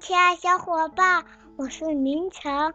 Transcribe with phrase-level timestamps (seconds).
[0.00, 1.24] 亲爱小伙伴，
[1.56, 2.74] 我是明成，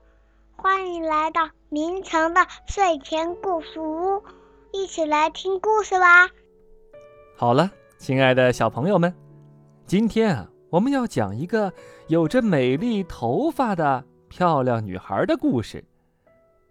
[0.55, 4.23] 欢迎来到明成的睡前故事屋，
[4.71, 6.29] 一起来听故事吧。
[7.35, 9.13] 好了，亲爱的小朋友们，
[9.85, 11.73] 今天啊，我们要讲一个
[12.07, 15.83] 有着美丽头发的漂亮女孩的故事。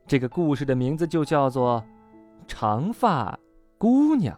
[0.06, 1.84] 这个故事的名字就叫做
[2.48, 3.38] 《长发
[3.76, 4.34] 姑娘》。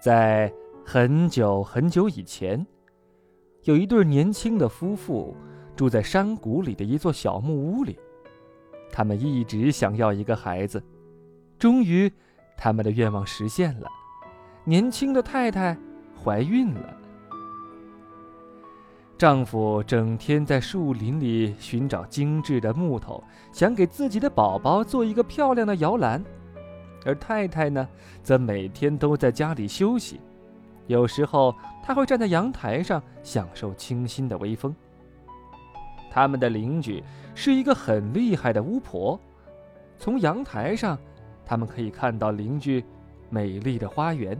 [0.00, 0.50] 在
[0.82, 2.66] 很久很久以前，
[3.64, 5.36] 有一对年轻的夫妇
[5.76, 7.98] 住在山谷里的一座小木屋里。
[8.90, 10.82] 他们一直想要一个孩子，
[11.58, 12.10] 终于，
[12.56, 13.88] 他们的愿望实现了。
[14.64, 15.76] 年轻的太太
[16.22, 16.96] 怀孕了。
[19.16, 26.24] 丈夫整天在树林里寻找精致的木头，想给自己的宝宝做一个漂亮的摇篮。
[27.04, 27.88] 而太太呢，
[28.22, 30.20] 则每天都在家里休息，
[30.86, 34.74] 有时候他会站在阳台上享受清新的微风。
[36.10, 37.02] 他们的邻居
[37.34, 39.18] 是一个很厉害的巫婆，
[39.96, 40.98] 从阳台上，
[41.46, 42.84] 他们可以看到邻居
[43.28, 44.36] 美丽的花园。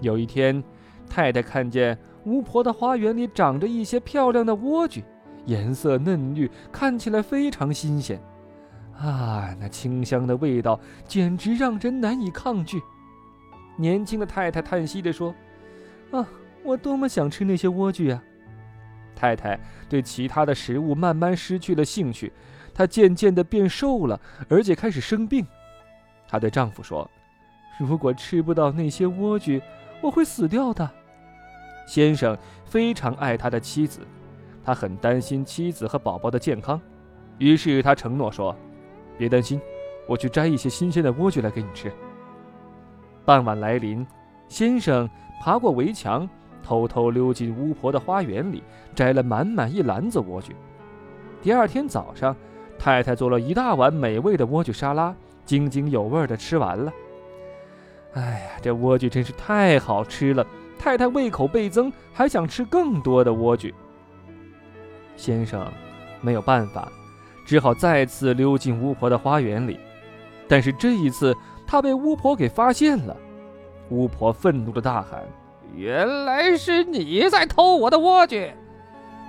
[0.00, 0.62] 有一天，
[1.08, 5.02] 太太看见巫婆的花园里长着一些漂亮的莴苣，
[5.44, 8.18] 颜色嫩绿，看起来非常新鲜。
[8.98, 12.80] 啊，那清香的味道简直让人难以抗拒。
[13.76, 15.34] 年轻的太太叹息地说
[16.10, 16.26] ：“啊，
[16.62, 18.22] 我多么想吃那些莴苣呀！”
[19.14, 22.32] 太太对其他的食物慢慢失去了兴趣，
[22.74, 25.46] 她渐渐地变瘦了，而且开始生病。
[26.28, 27.10] 她对丈夫说
[27.80, 29.62] ：“如果吃不到那些莴苣，
[30.02, 30.90] 我会死掉的。”
[31.86, 34.00] 先生非常爱他的妻子，
[34.64, 36.80] 他很担心妻子和宝宝的健康，
[37.38, 38.54] 于是他承诺说。
[39.16, 39.58] 别担心，
[40.06, 41.90] 我去摘一些新鲜的莴苣来给你吃。
[43.26, 44.06] 傍晚来临，
[44.48, 45.10] 先生
[45.42, 46.26] 爬过围墙，
[46.62, 48.62] 偷偷溜进巫婆的花园里，
[48.94, 50.52] 摘了满满一篮子莴苣。
[51.42, 52.34] 第二天早上，
[52.78, 55.12] 太太做了一大碗美味的莴苣沙拉，
[55.44, 56.92] 津津有味地吃完了。
[58.12, 60.46] 哎呀，这莴苣真是太好吃了！
[60.78, 63.74] 太太胃口倍增，还想吃更多的莴苣。
[65.16, 65.66] 先生
[66.20, 66.88] 没有办法。
[67.44, 69.78] 只好再次溜进巫婆的花园里，
[70.48, 71.32] 但是这一次
[71.66, 73.16] 他被巫婆给发现了。
[73.90, 75.24] 巫婆愤怒的大喊
[75.74, 78.50] ：“原来是你在偷我的莴苣！”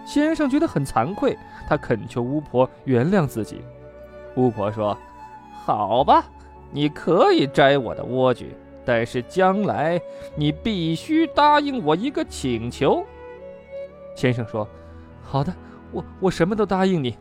[0.05, 1.37] 先生觉得很惭愧，
[1.67, 3.61] 他恳求巫婆原谅自己。
[4.35, 4.97] 巫婆说
[5.65, 6.25] ：“好吧，
[6.71, 8.45] 你可以摘我的莴苣，
[8.85, 9.99] 但是将来
[10.35, 13.03] 你必须答应我一个请求。”
[14.15, 14.67] 先生说
[15.21, 15.53] ：“好的，
[15.91, 17.17] 我我什么都答应你。”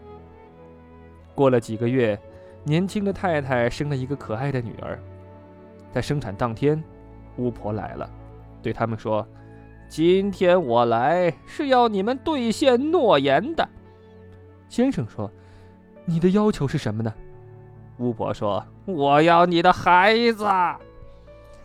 [1.34, 2.18] 过了几个月，
[2.66, 4.98] 年轻的太太生了一个可爱的女儿。
[5.92, 6.82] 在生产当天，
[7.36, 8.10] 巫婆来了，
[8.60, 9.24] 对他们说
[9.88, 13.66] ：“今天我来是要你们兑现诺言的。”
[14.68, 15.30] 先生说
[16.04, 17.14] ：“你的要求是什么呢？”
[17.98, 20.44] 巫婆说：“我要你的孩子。”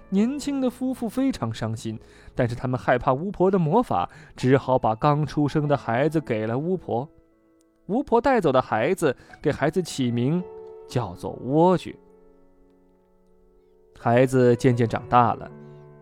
[0.09, 2.00] 年轻的夫妇非常伤心，
[2.35, 7.09] 但是他们害怕巫婆的魔法，只好把刚出生的孩子给了巫婆。
[7.88, 10.44] 巫婆带走的孩子，给孩子起名
[10.91, 11.96] 叫做莴苣。
[13.97, 15.50] 孩子渐渐长大了，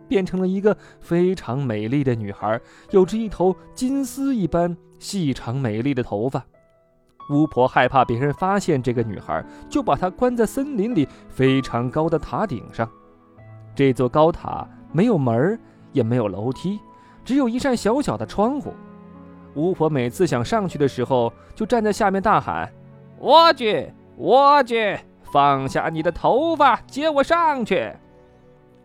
[0.08, 6.44] 变成了一个非常美丽的女孩，有着一头金丝一般细长美丽的头发。
[7.30, 12.90] 巫婆害怕别人发现这个女孩，就把她关在森林里非常高的塔顶上。
[13.76, 15.56] 这座高塔没有门
[15.92, 16.80] 也没有楼梯，
[17.24, 18.74] 只有一扇小小的窗户。
[19.54, 22.72] 巫婆每次想上去的时候，就站在下面大喊
[23.20, 23.88] ：“莴苣，
[24.20, 24.98] 莴苣，
[25.32, 27.90] 放下你的头发，接我上去！”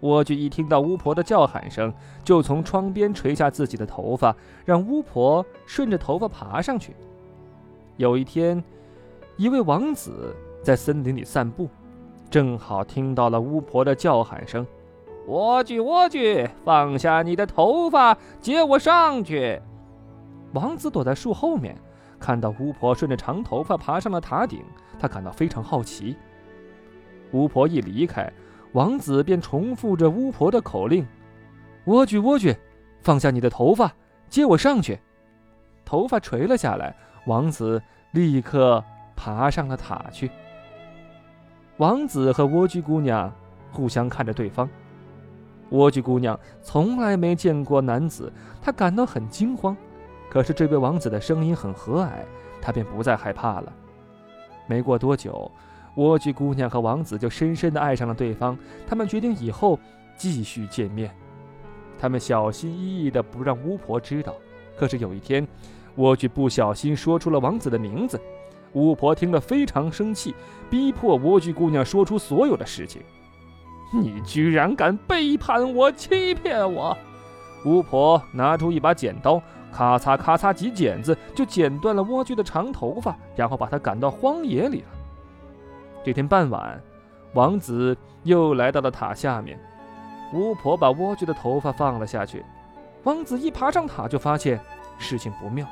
[0.01, 6.95] 莴苣一听到巫婆的叫喊声，就从窗边垂下自己的头发，让巫婆顺着头发爬上去。
[7.97, 8.63] 有一天，
[9.35, 11.67] 一位王子在森林里散步，
[12.29, 14.65] 正好听到了巫婆的叫喊声
[15.27, 19.61] ：“莴苣，莴苣，放下你的头发，接我上去！”
[20.53, 21.75] 王子躲在树后面，
[22.19, 24.63] 看到巫婆顺着长头发爬上了塔顶，
[24.99, 26.15] 他感到非常好奇。
[27.31, 28.31] 巫婆一离开，
[28.73, 31.05] 王子便重复着巫婆的口令
[31.85, 32.55] ：“莴苣，莴苣，
[33.01, 33.91] 放下你的头发，
[34.29, 34.99] 接我上去。”
[35.85, 36.95] 头发垂了下来，
[37.25, 37.81] 王子
[38.11, 38.83] 立刻
[39.15, 40.31] 爬上了塔去。
[41.77, 43.31] 王子和莴苣姑娘
[43.71, 44.67] 互相看着对方。
[45.71, 49.75] 莴苣姑娘从来没见过男子，她感到很惊慌。
[50.29, 52.09] 可是这位王子的声音很和蔼，
[52.61, 53.73] 他便不再害怕了。
[54.67, 55.49] 没过多久，
[55.95, 58.57] 莴苣姑娘和王子就深深地爱上了对方。
[58.87, 59.79] 他们决定以后
[60.17, 61.15] 继续见面。
[61.97, 64.35] 他们小心翼翼地不让巫婆知道，
[64.75, 65.47] 可是有一天，
[65.95, 68.19] 莴苣不小心说出了王子的名字，
[68.73, 70.35] 巫婆听了非常生气，
[70.69, 73.01] 逼迫莴苣姑娘说出所有的事情。
[73.93, 76.97] 你居然敢背叛我，欺骗我！
[77.65, 79.41] 巫婆拿出一把剪刀，
[79.75, 84.87] 咔嚓咔嚓几剪子就剪断了莴苣的长头发，然后把她赶到荒野里了。
[86.01, 86.81] 这天傍晚，
[87.33, 89.59] 王子又来到了塔下面，
[90.33, 92.45] 巫婆把莴苣的头发放了下去。
[93.03, 94.57] 王子一爬上塔，就发现
[94.97, 95.67] 事情不妙。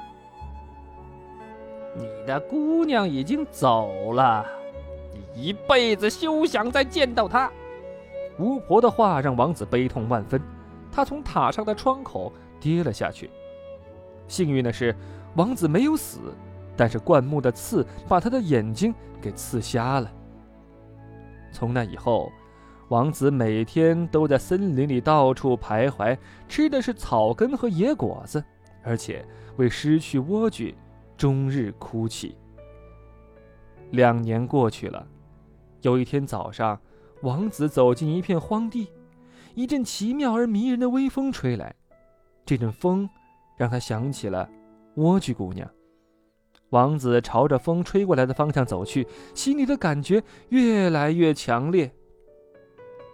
[1.95, 4.45] 你的姑娘已经走了，
[5.13, 7.49] 你一辈子休想再见到她。
[8.37, 10.41] 巫婆的话让王子悲痛万分。
[10.91, 13.29] 他从塔上的窗口跌了下去。
[14.33, 14.95] 幸运的是，
[15.35, 16.33] 王子没有死，
[16.75, 18.91] 但是灌木的刺把他的眼睛
[19.21, 20.11] 给刺瞎了。
[21.51, 22.31] 从那以后，
[22.89, 26.17] 王子每天都在森林里到处徘徊，
[26.49, 28.43] 吃的是草根和野果子，
[28.81, 29.23] 而且
[29.57, 30.73] 为失去莴苣，
[31.15, 32.35] 终日哭泣。
[33.91, 35.05] 两年过去了，
[35.81, 36.81] 有一天早上，
[37.21, 38.87] 王子走进一片荒地。
[39.53, 41.75] 一阵奇妙而迷人的微风吹来，
[42.43, 43.07] 这阵风
[43.57, 44.49] 让他想起了
[44.95, 45.69] 莴苣姑娘。
[46.69, 51.91] 王子朝着风吹过来的方向走去，心里的感觉越来越强烈。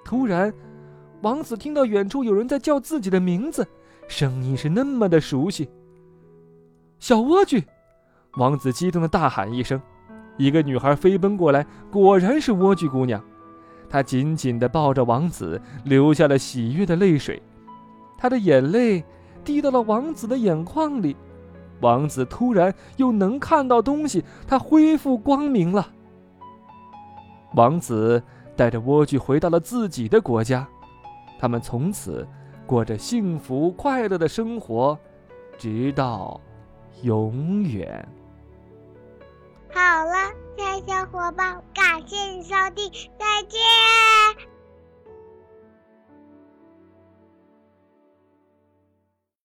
[0.06, 0.54] 突然，
[1.22, 3.68] 王子听到远处有人在叫自己的名字，
[4.08, 5.70] 声音是那么的熟悉。
[7.00, 7.64] 小莴苣！
[8.38, 9.82] 王子激动的大喊一声，
[10.38, 13.22] 一个女孩飞奔过来，果然是莴苣姑娘。
[13.90, 17.42] 她紧紧地抱着王子，流下了喜悦的泪水。
[18.18, 19.04] 她的眼泪
[19.44, 21.16] 滴到了王子的眼眶里。
[21.82, 25.92] 王子突然又能看到东西，他恢复光明了。
[27.56, 28.22] 王子
[28.56, 30.68] 带着莴苣回到了自己的国家，
[31.40, 32.28] 他们从此
[32.68, 34.98] 过着幸福快乐的生活，
[35.58, 36.40] 直到
[37.02, 38.08] 永远。
[39.72, 40.14] 好了，
[40.58, 44.49] 亲爱小伙伴，感谢你收听，再见。